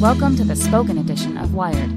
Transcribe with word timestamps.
Welcome 0.00 0.36
to 0.36 0.44
the 0.44 0.56
spoken 0.56 0.98
edition 0.98 1.38
of 1.38 1.54
Wired. 1.54 1.90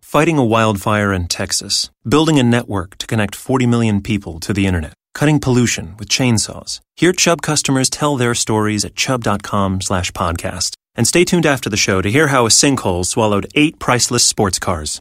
Fighting 0.00 0.38
a 0.38 0.44
wildfire 0.44 1.12
in 1.12 1.26
Texas, 1.28 1.90
building 2.08 2.38
a 2.38 2.42
network 2.42 2.96
to 2.98 3.06
connect 3.06 3.34
40 3.34 3.66
million 3.66 4.00
people 4.00 4.40
to 4.40 4.52
the 4.52 4.66
internet, 4.66 4.94
cutting 5.12 5.40
pollution 5.40 5.96
with 5.98 6.08
chainsaws. 6.08 6.80
Hear 6.96 7.12
Chubb 7.12 7.42
customers 7.42 7.90
tell 7.90 8.16
their 8.16 8.34
stories 8.34 8.84
at 8.84 8.94
chubb.com 8.94 9.80
slash 9.82 10.10
podcast. 10.12 10.74
And 10.94 11.06
stay 11.06 11.24
tuned 11.24 11.44
after 11.44 11.68
the 11.68 11.76
show 11.76 12.00
to 12.00 12.10
hear 12.10 12.28
how 12.28 12.46
a 12.46 12.48
sinkhole 12.48 13.04
swallowed 13.04 13.46
eight 13.54 13.78
priceless 13.78 14.24
sports 14.24 14.58
cars. 14.58 15.00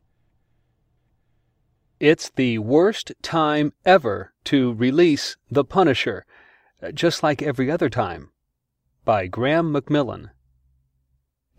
It's 2.00 2.30
the 2.36 2.60
worst 2.60 3.14
time 3.22 3.72
ever 3.86 4.34
to 4.46 4.74
release 4.74 5.38
The 5.50 5.64
Punisher, 5.64 6.26
uh, 6.82 6.92
just 6.92 7.24
like 7.24 7.42
every 7.42 7.72
other 7.72 7.90
time. 7.90 8.33
By 9.06 9.28
Graeme 9.28 9.74
McMillan. 9.74 10.30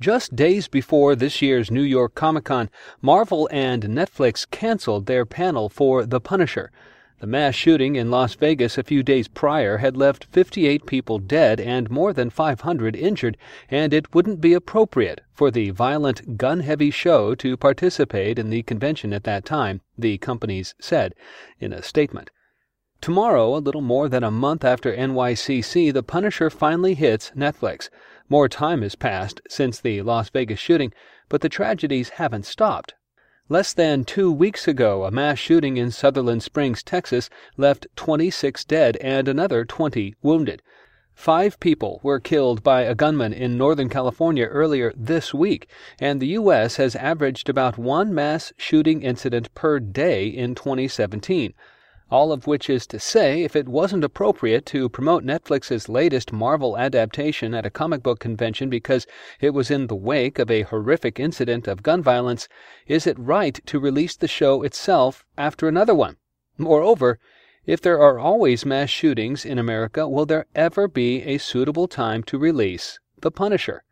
Just 0.00 0.34
days 0.34 0.66
before 0.66 1.14
this 1.14 1.42
year's 1.42 1.70
New 1.70 1.82
York 1.82 2.14
Comic 2.14 2.44
Con, 2.44 2.70
Marvel 3.02 3.50
and 3.52 3.82
Netflix 3.82 4.50
canceled 4.50 5.04
their 5.04 5.26
panel 5.26 5.68
for 5.68 6.06
The 6.06 6.22
Punisher. 6.22 6.72
The 7.20 7.26
mass 7.26 7.54
shooting 7.54 7.96
in 7.96 8.10
Las 8.10 8.34
Vegas 8.34 8.78
a 8.78 8.82
few 8.82 9.02
days 9.02 9.28
prior 9.28 9.76
had 9.76 9.94
left 9.94 10.24
58 10.32 10.86
people 10.86 11.18
dead 11.18 11.60
and 11.60 11.90
more 11.90 12.14
than 12.14 12.30
500 12.30 12.96
injured, 12.96 13.36
and 13.70 13.92
it 13.92 14.14
wouldn't 14.14 14.40
be 14.40 14.54
appropriate 14.54 15.20
for 15.30 15.50
the 15.50 15.68
violent, 15.68 16.38
gun 16.38 16.60
heavy 16.60 16.90
show 16.90 17.34
to 17.34 17.58
participate 17.58 18.38
in 18.38 18.48
the 18.48 18.62
convention 18.62 19.12
at 19.12 19.24
that 19.24 19.44
time, 19.44 19.82
the 19.98 20.16
companies 20.16 20.74
said 20.80 21.14
in 21.60 21.74
a 21.74 21.82
statement. 21.82 22.30
Tomorrow, 23.04 23.54
a 23.54 23.60
little 23.60 23.82
more 23.82 24.08
than 24.08 24.24
a 24.24 24.30
month 24.30 24.64
after 24.64 24.90
NYCC, 24.90 25.92
The 25.92 26.02
Punisher 26.02 26.48
finally 26.48 26.94
hits 26.94 27.32
Netflix. 27.36 27.90
More 28.30 28.48
time 28.48 28.80
has 28.80 28.94
passed 28.94 29.42
since 29.46 29.78
the 29.78 30.00
Las 30.00 30.30
Vegas 30.30 30.58
shooting, 30.58 30.90
but 31.28 31.42
the 31.42 31.50
tragedies 31.50 32.08
haven't 32.16 32.46
stopped. 32.46 32.94
Less 33.50 33.74
than 33.74 34.04
two 34.04 34.32
weeks 34.32 34.66
ago, 34.66 35.04
a 35.04 35.10
mass 35.10 35.38
shooting 35.38 35.76
in 35.76 35.90
Sutherland 35.90 36.42
Springs, 36.42 36.82
Texas, 36.82 37.28
left 37.58 37.86
26 37.94 38.64
dead 38.64 38.96
and 39.02 39.28
another 39.28 39.66
20 39.66 40.14
wounded. 40.22 40.62
Five 41.12 41.60
people 41.60 42.00
were 42.02 42.20
killed 42.20 42.62
by 42.62 42.84
a 42.84 42.94
gunman 42.94 43.34
in 43.34 43.58
Northern 43.58 43.90
California 43.90 44.46
earlier 44.46 44.94
this 44.96 45.34
week, 45.34 45.68
and 46.00 46.22
the 46.22 46.28
U.S. 46.28 46.76
has 46.76 46.96
averaged 46.96 47.50
about 47.50 47.76
one 47.76 48.14
mass 48.14 48.54
shooting 48.56 49.02
incident 49.02 49.54
per 49.54 49.78
day 49.78 50.26
in 50.26 50.54
2017 50.54 51.52
all 52.14 52.30
of 52.30 52.46
which 52.46 52.70
is 52.70 52.86
to 52.86 53.00
say, 53.00 53.42
if 53.42 53.56
it 53.56 53.66
wasn't 53.66 54.04
appropriate 54.04 54.64
to 54.64 54.88
promote 54.88 55.24
Netflix's 55.24 55.88
latest 55.88 56.32
Marvel 56.32 56.78
adaptation 56.78 57.52
at 57.54 57.66
a 57.66 57.70
comic 57.70 58.04
book 58.04 58.20
convention 58.20 58.70
because 58.70 59.04
it 59.40 59.50
was 59.50 59.68
in 59.68 59.88
the 59.88 59.96
wake 59.96 60.38
of 60.38 60.48
a 60.48 60.62
horrific 60.62 61.18
incident 61.18 61.66
of 61.66 61.82
gun 61.82 62.00
violence, 62.00 62.48
is 62.86 63.04
it 63.08 63.18
right 63.18 63.58
to 63.66 63.80
release 63.80 64.14
the 64.14 64.28
show 64.28 64.62
itself 64.62 65.24
after 65.36 65.66
another 65.66 65.92
one? 65.92 66.16
Moreover, 66.56 67.18
if 67.66 67.80
there 67.80 67.98
are 67.98 68.20
always 68.20 68.64
mass 68.64 68.90
shootings 68.90 69.44
in 69.44 69.58
America, 69.58 70.08
will 70.08 70.24
there 70.24 70.46
ever 70.54 70.86
be 70.86 71.20
a 71.22 71.38
suitable 71.38 71.88
time 71.88 72.22
to 72.22 72.38
release 72.38 73.00
The 73.22 73.32
Punisher? 73.32 73.82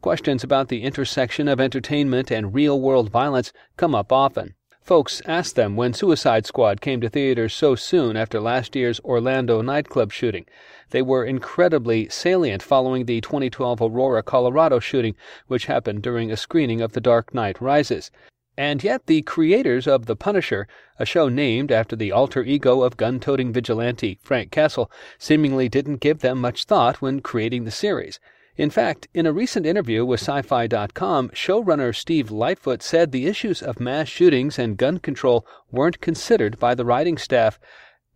Questions 0.00 0.42
about 0.42 0.68
the 0.68 0.82
intersection 0.82 1.48
of 1.48 1.60
entertainment 1.60 2.30
and 2.30 2.54
real 2.54 2.80
world 2.80 3.10
violence 3.10 3.52
come 3.76 3.94
up 3.94 4.12
often. 4.12 4.54
Folks 4.84 5.22
asked 5.24 5.56
them 5.56 5.76
when 5.76 5.94
Suicide 5.94 6.44
Squad 6.44 6.82
came 6.82 7.00
to 7.00 7.08
theaters 7.08 7.54
so 7.54 7.74
soon 7.74 8.18
after 8.18 8.38
last 8.38 8.76
year's 8.76 9.00
Orlando 9.00 9.62
nightclub 9.62 10.12
shooting. 10.12 10.44
They 10.90 11.00
were 11.00 11.24
incredibly 11.24 12.10
salient 12.10 12.62
following 12.62 13.06
the 13.06 13.22
2012 13.22 13.80
Aurora, 13.80 14.22
Colorado 14.22 14.80
shooting, 14.80 15.16
which 15.46 15.64
happened 15.64 16.02
during 16.02 16.30
a 16.30 16.36
screening 16.36 16.82
of 16.82 16.92
The 16.92 17.00
Dark 17.00 17.32
Knight 17.32 17.62
Rises. 17.62 18.10
And 18.58 18.84
yet, 18.84 19.06
the 19.06 19.22
creators 19.22 19.86
of 19.86 20.04
The 20.04 20.16
Punisher, 20.16 20.68
a 20.98 21.06
show 21.06 21.30
named 21.30 21.72
after 21.72 21.96
the 21.96 22.12
alter 22.12 22.42
ego 22.42 22.82
of 22.82 22.98
gun 22.98 23.20
toting 23.20 23.54
vigilante 23.54 24.18
Frank 24.22 24.50
Castle, 24.50 24.90
seemingly 25.18 25.66
didn't 25.66 26.02
give 26.02 26.18
them 26.18 26.42
much 26.42 26.64
thought 26.64 27.00
when 27.00 27.22
creating 27.22 27.64
the 27.64 27.70
series. 27.70 28.20
In 28.56 28.70
fact, 28.70 29.08
in 29.12 29.26
a 29.26 29.32
recent 29.32 29.66
interview 29.66 30.04
with 30.04 30.20
Sci-Fi.com, 30.20 31.30
showrunner 31.30 31.94
Steve 31.94 32.30
Lightfoot 32.30 32.82
said 32.82 33.10
the 33.10 33.26
issues 33.26 33.60
of 33.60 33.80
mass 33.80 34.06
shootings 34.06 34.60
and 34.60 34.76
gun 34.76 34.98
control 34.98 35.44
weren't 35.72 36.00
considered 36.00 36.60
by 36.60 36.76
the 36.76 36.84
writing 36.84 37.18
staff 37.18 37.58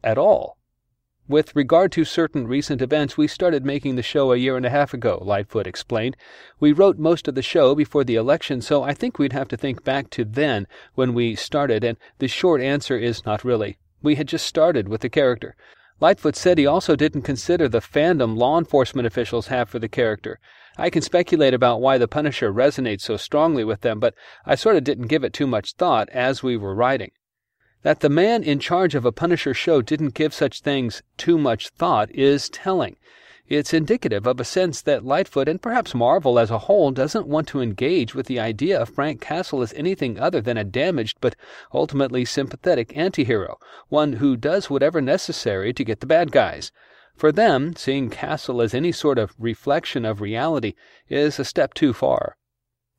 at 0.04 0.16
all. 0.16 0.56
With 1.26 1.56
regard 1.56 1.90
to 1.92 2.04
certain 2.04 2.46
recent 2.46 2.80
events, 2.80 3.18
we 3.18 3.26
started 3.26 3.64
making 3.64 3.96
the 3.96 4.02
show 4.02 4.32
a 4.32 4.36
year 4.36 4.56
and 4.56 4.64
a 4.64 4.70
half 4.70 4.94
ago, 4.94 5.20
Lightfoot 5.20 5.66
explained. 5.66 6.16
We 6.60 6.72
wrote 6.72 6.98
most 6.98 7.26
of 7.26 7.34
the 7.34 7.42
show 7.42 7.74
before 7.74 8.04
the 8.04 8.14
election, 8.14 8.62
so 8.62 8.84
I 8.84 8.94
think 8.94 9.18
we'd 9.18 9.32
have 9.32 9.48
to 9.48 9.56
think 9.56 9.82
back 9.82 10.08
to 10.10 10.24
then 10.24 10.68
when 10.94 11.14
we 11.14 11.34
started, 11.34 11.82
and 11.82 11.98
the 12.18 12.28
short 12.28 12.60
answer 12.60 12.96
is 12.96 13.26
not 13.26 13.44
really. 13.44 13.76
We 14.02 14.14
had 14.14 14.28
just 14.28 14.46
started 14.46 14.88
with 14.88 15.00
the 15.00 15.10
character. 15.10 15.56
Lightfoot 16.00 16.36
said 16.36 16.58
he 16.58 16.66
also 16.66 16.94
didn't 16.94 17.22
consider 17.22 17.68
the 17.68 17.80
fandom 17.80 18.36
law 18.36 18.56
enforcement 18.56 19.06
officials 19.06 19.48
have 19.48 19.68
for 19.68 19.80
the 19.80 19.88
character. 19.88 20.38
I 20.76 20.90
can 20.90 21.02
speculate 21.02 21.54
about 21.54 21.80
why 21.80 21.98
the 21.98 22.06
Punisher 22.06 22.52
resonates 22.52 23.00
so 23.00 23.16
strongly 23.16 23.64
with 23.64 23.80
them, 23.80 23.98
but 23.98 24.14
I 24.46 24.54
sort 24.54 24.76
of 24.76 24.84
didn't 24.84 25.08
give 25.08 25.24
it 25.24 25.32
too 25.32 25.48
much 25.48 25.72
thought 25.72 26.08
as 26.10 26.40
we 26.40 26.56
were 26.56 26.74
writing. 26.74 27.10
That 27.82 27.98
the 27.98 28.08
man 28.08 28.44
in 28.44 28.60
charge 28.60 28.94
of 28.94 29.04
a 29.04 29.10
Punisher 29.10 29.54
show 29.54 29.82
didn't 29.82 30.14
give 30.14 30.32
such 30.32 30.60
things 30.60 31.02
too 31.16 31.36
much 31.36 31.70
thought 31.70 32.12
is 32.12 32.48
telling. 32.48 32.96
It's 33.48 33.72
indicative 33.72 34.26
of 34.26 34.40
a 34.40 34.44
sense 34.44 34.82
that 34.82 35.06
Lightfoot 35.06 35.48
and 35.48 35.62
perhaps 35.62 35.94
Marvel 35.94 36.38
as 36.38 36.50
a 36.50 36.58
whole 36.58 36.90
doesn't 36.90 37.26
want 37.26 37.48
to 37.48 37.62
engage 37.62 38.14
with 38.14 38.26
the 38.26 38.38
idea 38.38 38.78
of 38.78 38.90
Frank 38.90 39.22
Castle 39.22 39.62
as 39.62 39.72
anything 39.72 40.20
other 40.20 40.42
than 40.42 40.58
a 40.58 40.64
damaged 40.64 41.16
but 41.22 41.34
ultimately 41.72 42.26
sympathetic 42.26 42.92
antihero, 42.94 43.56
one 43.88 44.14
who 44.14 44.36
does 44.36 44.68
whatever 44.68 45.00
necessary 45.00 45.72
to 45.72 45.82
get 45.82 46.00
the 46.00 46.06
bad 46.06 46.30
guys. 46.30 46.70
For 47.16 47.32
them, 47.32 47.74
seeing 47.74 48.10
Castle 48.10 48.60
as 48.60 48.74
any 48.74 48.92
sort 48.92 49.18
of 49.18 49.34
reflection 49.38 50.04
of 50.04 50.20
reality 50.20 50.74
is 51.08 51.38
a 51.38 51.44
step 51.44 51.72
too 51.72 51.94
far. 51.94 52.36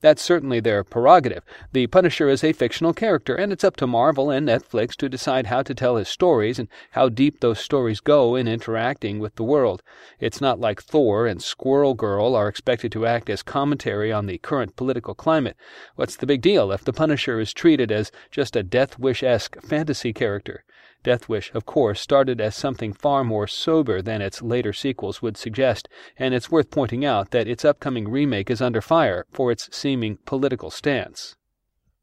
That's 0.01 0.21
certainly 0.21 0.61
their 0.61 0.85
prerogative. 0.85 1.43
The 1.73 1.87
Punisher 1.87 2.29
is 2.29 2.41
a 2.41 2.53
fictional 2.53 2.93
character, 2.93 3.35
and 3.35 3.51
it's 3.51 3.65
up 3.65 3.75
to 3.77 3.87
Marvel 3.87 4.29
and 4.31 4.47
Netflix 4.47 4.95
to 4.95 5.09
decide 5.09 5.47
how 5.47 5.61
to 5.63 5.75
tell 5.75 5.97
his 5.97 6.07
stories 6.07 6.57
and 6.57 6.69
how 6.91 7.09
deep 7.09 7.41
those 7.41 7.59
stories 7.59 7.99
go 7.99 8.35
in 8.35 8.47
interacting 8.47 9.19
with 9.19 9.35
the 9.35 9.43
world. 9.43 9.83
It's 10.19 10.39
not 10.39 10.57
like 10.57 10.81
Thor 10.81 11.27
and 11.27 11.43
Squirrel 11.43 11.95
Girl 11.95 12.33
are 12.33 12.47
expected 12.47 12.93
to 12.93 13.05
act 13.05 13.29
as 13.29 13.43
commentary 13.43 14.09
on 14.09 14.25
the 14.25 14.37
current 14.37 14.77
political 14.77 15.13
climate. 15.13 15.57
What's 15.95 16.15
the 16.15 16.27
big 16.27 16.41
deal 16.41 16.71
if 16.71 16.85
the 16.85 16.93
Punisher 16.93 17.39
is 17.41 17.53
treated 17.53 17.91
as 17.91 18.09
just 18.31 18.55
a 18.55 18.63
Death 18.63 18.97
Wish 18.99 19.21
esque 19.21 19.61
fantasy 19.61 20.13
character? 20.13 20.63
Death 21.01 21.29
Wish, 21.29 21.53
of 21.53 21.65
course, 21.65 22.01
started 22.01 22.41
as 22.41 22.55
something 22.55 22.91
far 22.91 23.23
more 23.23 23.47
sober 23.47 24.01
than 24.01 24.21
its 24.21 24.41
later 24.41 24.73
sequels 24.73 25.21
would 25.21 25.37
suggest, 25.37 25.87
and 26.17 26.33
it's 26.33 26.51
worth 26.51 26.69
pointing 26.69 27.05
out 27.05 27.31
that 27.31 27.47
its 27.47 27.63
upcoming 27.63 28.09
remake 28.09 28.49
is 28.49 28.61
under 28.61 28.81
fire 28.81 29.25
for 29.31 29.51
its 29.51 29.69
seeming 29.71 30.17
political 30.25 30.69
stance. 30.69 31.35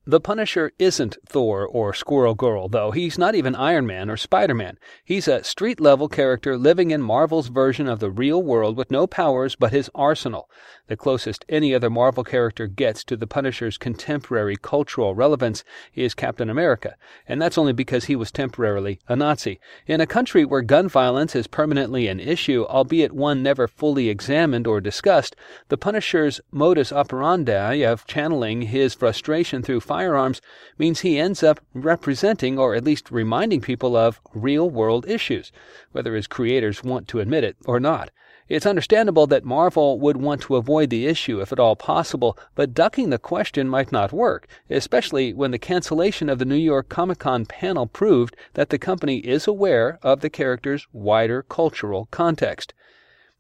The 0.08 0.20
Punisher 0.20 0.70
isn't 0.78 1.16
Thor 1.26 1.66
or 1.66 1.92
Squirrel 1.92 2.36
Girl, 2.36 2.68
though. 2.68 2.92
He's 2.92 3.18
not 3.18 3.34
even 3.34 3.56
Iron 3.56 3.88
Man 3.88 4.08
or 4.08 4.16
Spider 4.16 4.54
Man. 4.54 4.78
He's 5.04 5.26
a 5.26 5.42
street 5.42 5.80
level 5.80 6.08
character 6.08 6.56
living 6.56 6.92
in 6.92 7.02
Marvel's 7.02 7.48
version 7.48 7.88
of 7.88 7.98
the 7.98 8.12
real 8.12 8.40
world 8.40 8.76
with 8.76 8.88
no 8.88 9.08
powers 9.08 9.56
but 9.56 9.72
his 9.72 9.90
arsenal, 9.96 10.48
the 10.86 10.96
closest 10.96 11.44
any 11.48 11.74
other 11.74 11.90
Marvel 11.90 12.22
character 12.22 12.68
gets 12.68 13.02
to 13.02 13.16
the 13.16 13.26
Punisher's 13.26 13.76
contemporary 13.76 14.54
cultural 14.54 15.16
relevance 15.16 15.64
is 15.96 16.14
Captain 16.14 16.48
America, 16.48 16.94
and 17.26 17.42
that's 17.42 17.58
only 17.58 17.72
because 17.72 18.04
he 18.04 18.14
was 18.14 18.30
temporarily 18.30 19.00
a 19.08 19.16
Nazi. 19.16 19.58
In 19.88 20.00
a 20.00 20.06
country 20.06 20.44
where 20.44 20.62
gun 20.62 20.88
violence 20.88 21.34
is 21.34 21.48
permanently 21.48 22.06
an 22.06 22.20
issue, 22.20 22.64
albeit 22.68 23.10
one 23.10 23.42
never 23.42 23.66
fully 23.66 24.08
examined 24.08 24.68
or 24.68 24.80
discussed, 24.80 25.34
the 25.68 25.76
Punisher's 25.76 26.40
modus 26.52 26.92
operandi 26.92 27.82
of 27.82 28.06
channeling 28.06 28.62
his 28.62 28.94
frustration 28.94 29.62
through 29.62 29.80
firearms 29.96 30.42
means 30.76 31.00
he 31.00 31.18
ends 31.18 31.42
up 31.42 31.58
representing, 31.72 32.58
or 32.58 32.74
at 32.74 32.84
least 32.84 33.10
reminding 33.10 33.62
people 33.62 33.96
of, 33.96 34.20
real 34.34 34.68
world 34.68 35.08
issues, 35.08 35.50
whether 35.92 36.14
his 36.14 36.26
creators 36.26 36.84
want 36.84 37.08
to 37.08 37.20
admit 37.20 37.44
it 37.44 37.56
or 37.64 37.80
not. 37.80 38.10
It's 38.46 38.66
understandable 38.66 39.26
that 39.28 39.44
Marvel 39.44 39.98
would 39.98 40.18
want 40.18 40.42
to 40.42 40.56
avoid 40.56 40.90
the 40.90 41.06
issue 41.06 41.40
if 41.40 41.50
at 41.50 41.58
all 41.58 41.76
possible, 41.76 42.38
but 42.54 42.74
ducking 42.74 43.08
the 43.08 43.18
question 43.18 43.70
might 43.70 43.90
not 43.90 44.12
work, 44.12 44.46
especially 44.68 45.32
when 45.32 45.50
the 45.50 45.58
cancellation 45.58 46.28
of 46.28 46.38
the 46.38 46.44
New 46.44 46.62
York 46.72 46.90
Comic 46.90 47.20
Con 47.20 47.46
panel 47.46 47.86
proved 47.86 48.36
that 48.52 48.68
the 48.68 48.78
company 48.78 49.18
is 49.20 49.46
aware 49.46 49.98
of 50.02 50.20
the 50.20 50.30
character's 50.30 50.86
wider 50.92 51.42
cultural 51.42 52.06
context. 52.10 52.74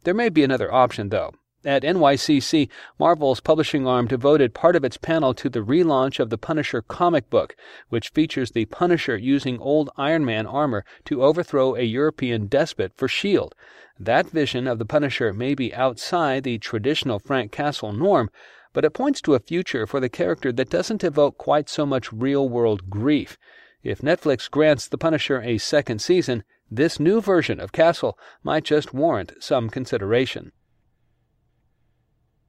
There 0.04 0.14
may 0.14 0.30
be 0.30 0.42
another 0.42 0.72
option, 0.72 1.10
though. 1.10 1.32
At 1.64 1.82
NYCC, 1.82 2.68
Marvel's 2.98 3.40
publishing 3.40 3.86
arm 3.86 4.06
devoted 4.06 4.52
part 4.52 4.76
of 4.76 4.84
its 4.84 4.98
panel 4.98 5.32
to 5.34 5.48
the 5.48 5.64
relaunch 5.64 6.20
of 6.20 6.30
the 6.30 6.36
Punisher 6.38 6.82
comic 6.82 7.30
book, 7.30 7.56
which 7.88 8.10
features 8.10 8.50
the 8.50 8.66
Punisher 8.66 9.16
using 9.16 9.58
old 9.58 9.90
Iron 9.96 10.24
Man 10.24 10.46
armor 10.46 10.84
to 11.06 11.22
overthrow 11.24 11.74
a 11.74 11.82
European 11.82 12.46
despot 12.46 12.92
for 12.96 13.06
S.H.I.E.L.D. 13.06 13.52
That 13.98 14.28
vision 14.28 14.66
of 14.66 14.78
the 14.78 14.84
Punisher 14.84 15.32
may 15.32 15.54
be 15.54 15.74
outside 15.74 16.44
the 16.44 16.58
traditional 16.58 17.18
Frank 17.18 17.52
Castle 17.52 17.92
norm, 17.92 18.30
but 18.74 18.84
it 18.84 18.90
points 18.90 19.22
to 19.22 19.34
a 19.34 19.40
future 19.40 19.86
for 19.86 19.98
the 19.98 20.10
character 20.10 20.52
that 20.52 20.68
doesn't 20.68 21.02
evoke 21.02 21.38
quite 21.38 21.70
so 21.70 21.86
much 21.86 22.12
real 22.12 22.46
world 22.46 22.90
grief. 22.90 23.38
If 23.82 24.02
Netflix 24.02 24.50
grants 24.50 24.86
The 24.86 24.98
Punisher 24.98 25.40
a 25.40 25.56
second 25.56 26.00
season, 26.00 26.44
this 26.70 27.00
new 27.00 27.22
version 27.22 27.60
of 27.60 27.72
Castle 27.72 28.18
might 28.42 28.64
just 28.64 28.92
warrant 28.92 29.32
some 29.40 29.70
consideration. 29.70 30.52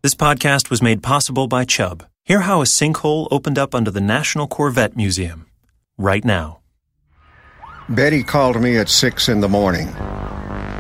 This 0.07 0.15
podcast 0.15 0.69
was 0.69 0.81
made 0.81 1.03
possible 1.03 1.47
by 1.49 1.65
Chubb. 1.65 2.05
Hear 2.23 2.39
how 2.39 2.61
a 2.61 2.63
sinkhole 2.63 3.27
opened 3.29 3.59
up 3.59 3.75
under 3.75 3.91
the 3.91 3.99
National 3.99 4.47
Corvette 4.47 4.95
Museum. 4.95 5.47
Right 5.97 6.23
now. 6.23 6.61
Betty 7.89 8.23
called 8.23 8.61
me 8.61 8.77
at 8.77 8.87
six 8.87 9.27
in 9.27 9.41
the 9.41 9.49
morning. 9.49 9.87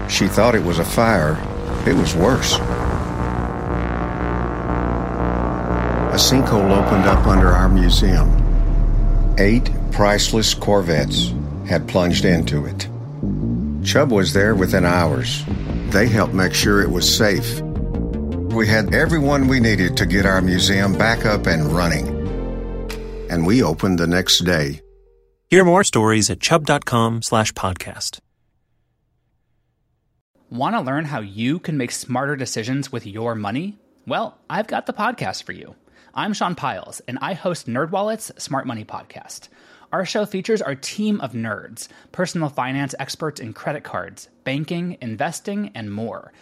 She 0.07 0.29
thought 0.29 0.55
it 0.55 0.63
was 0.63 0.79
a 0.79 0.85
fire. 0.85 1.35
It 1.85 1.93
was 1.93 2.15
worse. 2.15 2.55
A 6.13 6.17
sinkhole 6.17 6.71
opened 6.71 7.05
up 7.05 7.27
under 7.27 7.49
our 7.49 7.67
museum. 7.67 8.31
Eight 9.37 9.69
priceless 9.91 10.53
Corvettes 10.53 11.33
had 11.67 11.85
plunged 11.89 12.23
into 12.23 12.65
it. 12.65 12.87
Chubb 13.85 14.09
was 14.09 14.31
there 14.31 14.55
within 14.55 14.85
hours. 14.85 15.43
They 15.89 16.07
helped 16.07 16.33
make 16.33 16.53
sure 16.53 16.81
it 16.81 16.89
was 16.89 17.13
safe 17.13 17.61
we 18.57 18.65
had 18.65 18.91
everyone 18.91 19.47
we 19.47 19.59
needed 19.59 19.95
to 19.95 20.05
get 20.07 20.25
our 20.25 20.41
museum 20.41 20.91
back 20.91 21.25
up 21.25 21.45
and 21.45 21.71
running. 21.71 22.07
And 23.29 23.45
we 23.45 23.61
opened 23.61 23.99
the 23.99 24.07
next 24.07 24.39
day. 24.39 24.81
Hear 25.49 25.63
more 25.63 25.83
stories 25.83 26.31
at 26.31 26.39
chubb.com 26.39 27.21
slash 27.21 27.53
podcast. 27.53 28.19
Want 30.49 30.75
to 30.75 30.81
learn 30.81 31.05
how 31.05 31.19
you 31.19 31.59
can 31.59 31.77
make 31.77 31.91
smarter 31.91 32.35
decisions 32.35 32.91
with 32.91 33.05
your 33.05 33.35
money? 33.35 33.77
Well, 34.07 34.37
I've 34.49 34.67
got 34.67 34.87
the 34.87 34.93
podcast 34.93 35.43
for 35.43 35.51
you. 35.51 35.75
I'm 36.15 36.33
Sean 36.33 36.55
Pyles, 36.55 36.99
and 37.07 37.19
I 37.21 37.33
host 37.33 37.67
NerdWallet's 37.67 38.41
Smart 38.41 38.65
Money 38.65 38.83
Podcast. 38.83 39.49
Our 39.91 40.03
show 40.03 40.25
features 40.25 40.63
our 40.63 40.73
team 40.73 41.21
of 41.21 41.33
nerds, 41.33 41.89
personal 42.11 42.49
finance 42.49 42.95
experts 42.97 43.39
in 43.39 43.53
credit 43.53 43.83
cards, 43.83 44.29
banking, 44.43 44.97
investing, 44.99 45.71
and 45.75 45.93
more– 45.93 46.33